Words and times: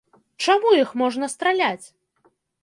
Чаму 0.45 0.71
іх 0.77 0.95
можна 1.01 1.29
страляць? 1.35 1.85